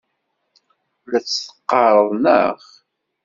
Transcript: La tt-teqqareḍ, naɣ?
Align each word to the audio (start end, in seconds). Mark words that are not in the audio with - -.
La 1.09 1.19
tt-teqqareḍ, 1.21 2.09
naɣ? 2.23 2.57